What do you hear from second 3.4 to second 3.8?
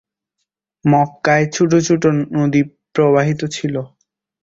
ছিল।